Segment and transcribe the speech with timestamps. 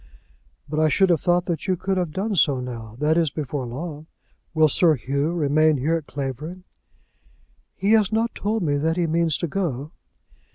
[0.67, 3.67] "But I should have thought that you could have done so now; that is, before
[3.67, 4.07] long.
[4.55, 6.63] Will Sir Hugh remain here at Clavering?"
[7.75, 9.91] "He has not told me that he means to go."